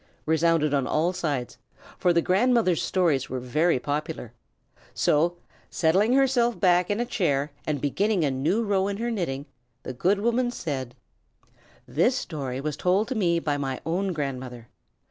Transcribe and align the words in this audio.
resounded 0.25 0.73
on 0.73 0.87
all 0.87 1.13
sides, 1.13 1.59
for 1.99 2.11
the 2.11 2.23
grandmother's 2.23 2.81
stories 2.81 3.29
were 3.29 3.39
very 3.39 3.77
popular; 3.77 4.33
so, 4.95 5.37
settling 5.69 6.13
herself 6.13 6.59
back 6.59 6.89
in 6.89 6.97
her 6.97 7.05
chair, 7.05 7.51
and 7.67 7.79
beginning 7.81 8.25
a 8.25 8.31
new 8.31 8.63
row 8.63 8.87
in 8.87 8.97
her 8.97 9.11
knitting, 9.11 9.45
the 9.83 9.93
good 9.93 10.19
woman 10.19 10.49
said: 10.49 10.95
"This 11.87 12.17
story 12.17 12.59
was 12.59 12.75
told 12.75 13.09
to 13.09 13.15
me 13.15 13.37
by 13.37 13.57
my 13.57 13.79
own 13.85 14.11
grandmother. 14.11 14.69